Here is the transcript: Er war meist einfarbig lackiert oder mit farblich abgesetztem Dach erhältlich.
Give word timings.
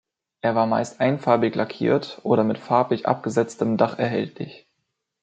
Er 0.41 0.55
war 0.55 0.65
meist 0.65 0.99
einfarbig 0.99 1.53
lackiert 1.53 2.21
oder 2.23 2.43
mit 2.43 2.57
farblich 2.57 3.07
abgesetztem 3.07 3.77
Dach 3.77 3.99
erhältlich. 3.99 4.65